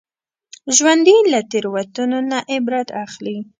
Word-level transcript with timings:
ژوندي 0.75 1.17
له 1.31 1.39
تېروتنو 1.51 2.19
نه 2.31 2.37
عبرت 2.51 2.87
اخلي 3.05 3.37